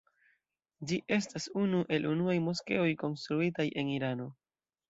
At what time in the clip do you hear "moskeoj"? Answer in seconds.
2.47-2.89